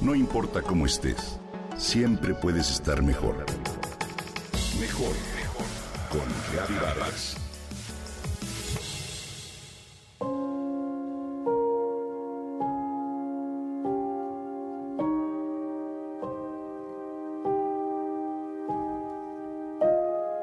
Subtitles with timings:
[0.00, 1.38] No importa cómo estés,
[1.76, 3.44] siempre puedes estar mejor.
[4.80, 5.66] Mejor, mejor.
[6.08, 6.22] Con
[6.54, 7.36] Reavivadas.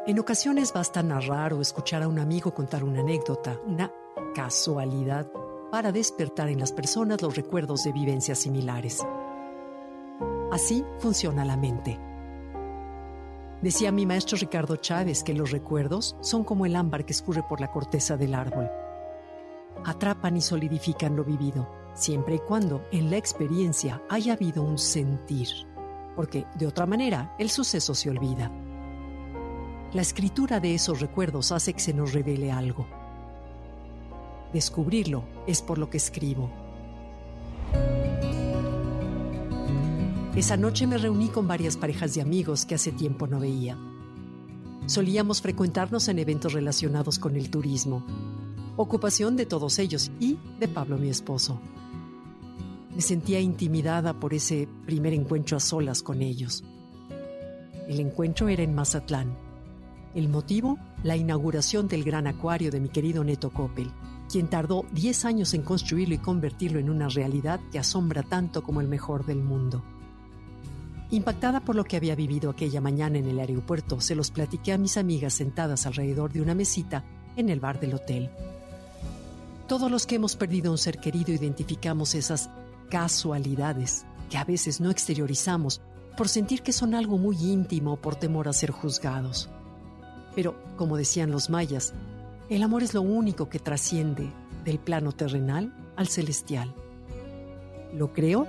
[0.05, 3.91] En ocasiones basta narrar o escuchar a un amigo contar una anécdota, una
[4.35, 5.31] casualidad,
[5.71, 9.03] para despertar en las personas los recuerdos de vivencias similares.
[10.52, 11.99] Así funciona la mente.
[13.62, 17.59] Decía mi maestro Ricardo Chávez que los recuerdos son como el ámbar que escurre por
[17.59, 18.70] la corteza del árbol.
[19.84, 25.49] Atrapan y solidifican lo vivido, siempre y cuando en la experiencia haya habido un sentir,
[26.16, 28.52] porque de otra manera el suceso se olvida.
[29.93, 32.88] La escritura de esos recuerdos hace que se nos revele algo.
[34.54, 36.49] Descubrirlo es por lo que escribo.
[40.38, 43.76] Esa noche me reuní con varias parejas de amigos que hace tiempo no veía.
[44.85, 48.05] Solíamos frecuentarnos en eventos relacionados con el turismo,
[48.76, 51.60] ocupación de todos ellos y de Pablo mi esposo.
[52.94, 56.63] Me sentía intimidada por ese primer encuentro a solas con ellos.
[57.88, 59.35] El encuentro era en Mazatlán
[60.13, 63.91] el motivo, la inauguración del gran acuario de mi querido Neto Coppel,
[64.31, 68.81] quien tardó 10 años en construirlo y convertirlo en una realidad que asombra tanto como
[68.81, 69.84] el mejor del mundo.
[71.09, 74.78] Impactada por lo que había vivido aquella mañana en el aeropuerto, se los platiqué a
[74.78, 77.06] mis amigas sentadas alrededor de una mesita
[77.38, 78.30] en el bar del hotel.
[79.68, 82.50] Todos los que hemos perdido un ser querido identificamos esas
[82.90, 85.81] casualidades que a veces no exteriorizamos
[86.18, 89.50] por sentir que son algo muy íntimo o por temor a ser juzgados.
[90.35, 91.94] Pero, como decían los mayas,
[92.50, 94.31] el amor es lo único que trasciende
[94.66, 96.74] del plano terrenal al celestial.
[97.94, 98.47] Lo creo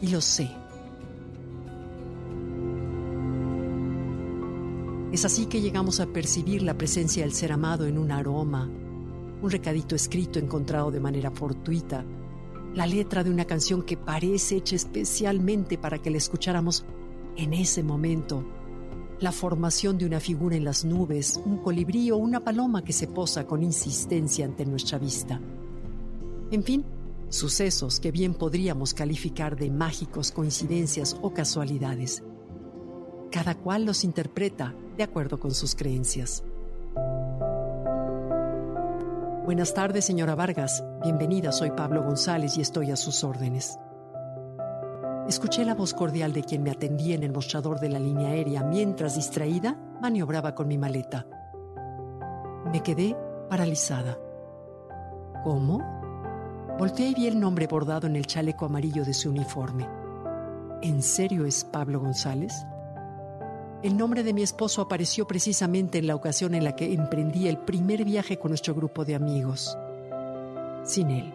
[0.00, 0.61] y lo sé.
[5.12, 8.66] Es así que llegamos a percibir la presencia del ser amado en un aroma,
[9.42, 12.02] un recadito escrito encontrado de manera fortuita,
[12.74, 16.86] la letra de una canción que parece hecha especialmente para que la escucháramos
[17.36, 18.42] en ese momento
[19.20, 23.06] la formación de una figura en las nubes, un colibrí o una paloma que se
[23.06, 25.40] posa con insistencia ante nuestra vista.
[26.50, 26.84] En fin,
[27.28, 32.24] sucesos que bien podríamos calificar de mágicos coincidencias o casualidades.
[33.32, 36.44] Cada cual los interpreta de acuerdo con sus creencias.
[39.46, 40.84] Buenas tardes, señora Vargas.
[41.02, 43.78] Bienvenida, soy Pablo González y estoy a sus órdenes.
[45.26, 48.64] Escuché la voz cordial de quien me atendía en el mostrador de la línea aérea
[48.64, 51.26] mientras, distraída, maniobraba con mi maleta.
[52.70, 53.16] Me quedé
[53.48, 54.18] paralizada.
[55.42, 55.80] ¿Cómo?
[56.78, 59.88] Volteé y vi el nombre bordado en el chaleco amarillo de su uniforme.
[60.82, 62.66] ¿En serio es Pablo González?
[63.82, 67.58] El nombre de mi esposo apareció precisamente en la ocasión en la que emprendí el
[67.58, 69.76] primer viaje con nuestro grupo de amigos.
[70.84, 71.32] Sin él.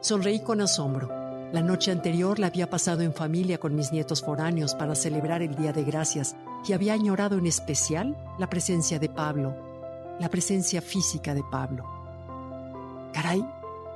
[0.00, 1.22] Sonreí con asombro
[1.52, 5.54] la noche anterior la había pasado en familia con mis nietos foráneos para celebrar el
[5.54, 6.34] Día de Gracias
[6.66, 9.54] y había añorado en especial la presencia de Pablo,
[10.18, 11.84] la presencia física de Pablo.
[13.12, 13.46] Caray,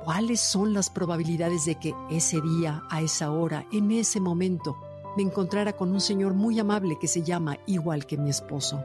[0.03, 4.77] ¿cuáles son las probabilidades de que ese día, a esa hora, en ese momento,
[5.17, 8.81] me encontrara con un señor muy amable que se llama igual que mi esposo?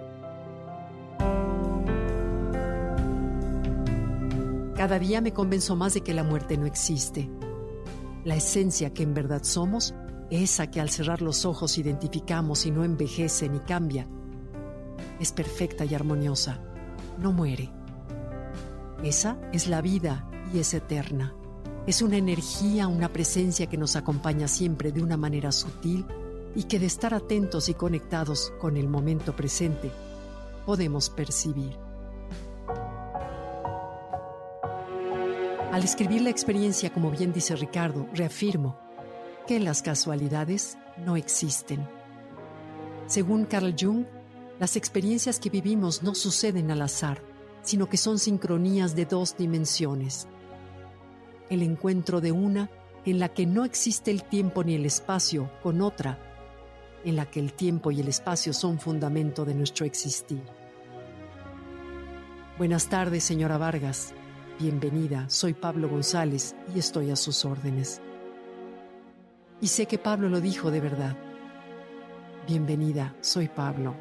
[4.75, 7.31] Cada día me convenzo más de que la muerte no existe
[8.25, 9.95] la esencia que en verdad somos,
[10.31, 14.07] esa que al cerrar los ojos identificamos y no envejece ni cambia,
[15.19, 16.61] es perfecta y armoniosa,
[17.19, 17.71] no muere.
[19.03, 21.35] Esa es la vida y es eterna.
[21.87, 26.07] Es una energía, una presencia que nos acompaña siempre de una manera sutil
[26.55, 29.91] y que de estar atentos y conectados con el momento presente
[30.67, 31.77] podemos percibir.
[35.73, 38.79] Al escribir la experiencia, como bien dice Ricardo, reafirmo
[39.47, 41.89] que las casualidades no existen.
[43.07, 44.05] Según Carl Jung,
[44.61, 47.23] las experiencias que vivimos no suceden al azar,
[47.63, 50.29] sino que son sincronías de dos dimensiones.
[51.49, 52.71] El encuentro de una
[53.05, 56.32] en la que no existe el tiempo ni el espacio con otra,
[57.05, 60.43] en la que el tiempo y el espacio son fundamento de nuestro existir.
[62.59, 64.15] Buenas tardes, señora Vargas.
[64.59, 68.01] Bienvenida, soy Pablo González y estoy a sus órdenes.
[69.61, 71.17] Y sé que Pablo lo dijo de verdad.
[72.47, 73.95] Bienvenida, soy Pablo.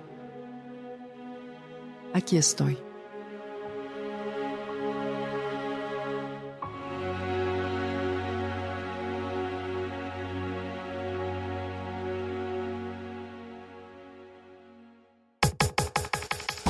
[2.13, 2.90] Aquí estoy.